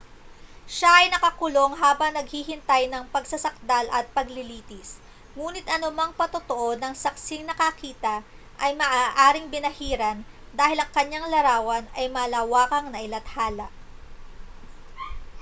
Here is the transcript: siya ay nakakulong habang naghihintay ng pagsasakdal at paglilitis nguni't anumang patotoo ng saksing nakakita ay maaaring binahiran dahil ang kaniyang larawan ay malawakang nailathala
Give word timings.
siya 0.75 0.89
ay 0.99 1.07
nakakulong 1.13 1.73
habang 1.81 2.11
naghihintay 2.17 2.83
ng 2.89 3.03
pagsasakdal 3.13 3.85
at 3.97 4.05
paglilitis 4.15 4.89
nguni't 5.37 5.67
anumang 5.77 6.09
patotoo 6.19 6.69
ng 6.77 6.93
saksing 7.03 7.43
nakakita 7.47 8.15
ay 8.63 8.71
maaaring 8.81 9.51
binahiran 9.53 10.17
dahil 10.59 10.77
ang 10.81 10.89
kaniyang 10.95 11.27
larawan 11.33 11.83
ay 11.99 12.05
malawakang 12.15 12.87
nailathala 12.95 13.67